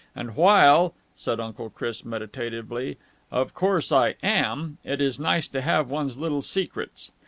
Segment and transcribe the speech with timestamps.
[0.15, 2.97] And while," said Uncle Chris meditatively,
[3.31, 7.11] "of course I am, it is nice to have one's little secrets.